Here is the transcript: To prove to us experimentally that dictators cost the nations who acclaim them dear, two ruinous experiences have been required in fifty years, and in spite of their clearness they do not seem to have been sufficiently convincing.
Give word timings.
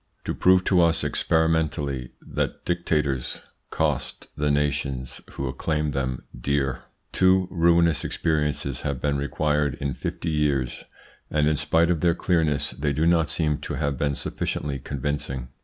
To 0.23 0.33
prove 0.33 0.63
to 0.63 0.81
us 0.81 1.03
experimentally 1.03 2.09
that 2.21 2.65
dictators 2.65 3.43
cost 3.69 4.29
the 4.35 4.49
nations 4.49 5.21
who 5.33 5.47
acclaim 5.47 5.91
them 5.91 6.23
dear, 6.35 6.85
two 7.11 7.47
ruinous 7.51 8.03
experiences 8.03 8.81
have 8.81 8.99
been 8.99 9.17
required 9.17 9.75
in 9.75 9.93
fifty 9.93 10.31
years, 10.31 10.85
and 11.29 11.47
in 11.47 11.55
spite 11.55 11.91
of 11.91 12.01
their 12.01 12.15
clearness 12.15 12.71
they 12.71 12.93
do 12.93 13.05
not 13.05 13.29
seem 13.29 13.59
to 13.59 13.75
have 13.75 13.99
been 13.99 14.15
sufficiently 14.15 14.79
convincing. 14.79 15.49